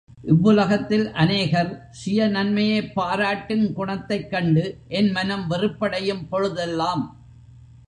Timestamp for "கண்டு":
4.29-4.63